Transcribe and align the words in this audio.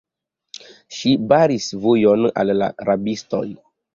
Ŝi 0.99 1.11
baris 1.33 1.67
vojon 1.85 2.25
al 2.45 2.53
la 2.63 2.71
rabistoj. 2.91 3.45